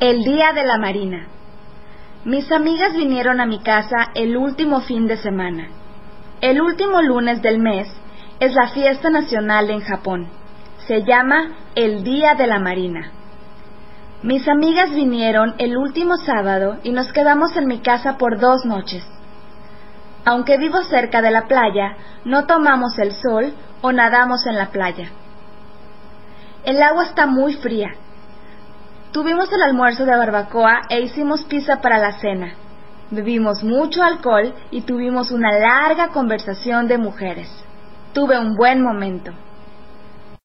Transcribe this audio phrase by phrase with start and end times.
[0.00, 1.26] El día de la Marina.
[2.24, 5.70] Mis amigas vinieron a mi casa el último fin de semana.
[6.40, 7.88] El último lunes del mes
[8.38, 10.28] es la fiesta nacional en Japón.
[10.86, 13.10] Se llama el Día de la Marina.
[14.22, 19.04] Mis amigas vinieron el último sábado y nos quedamos en mi casa por dos noches.
[20.24, 25.10] Aunque vivo cerca de la playa, no tomamos el sol o nadamos en la playa.
[26.62, 27.96] El agua está muy fría
[29.12, 32.54] Tuvimos el almuerzo de barbacoa e hicimos pizza para la cena.
[33.10, 37.48] Bebimos mucho alcohol y tuvimos una larga conversación de mujeres.
[38.12, 39.32] Tuve un buen momento.